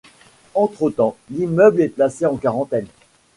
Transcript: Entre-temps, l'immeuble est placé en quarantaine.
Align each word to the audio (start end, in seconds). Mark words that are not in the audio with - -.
Entre-temps, 0.55 1.15
l'immeuble 1.29 1.79
est 1.79 1.89
placé 1.89 2.25
en 2.25 2.35
quarantaine. 2.35 2.87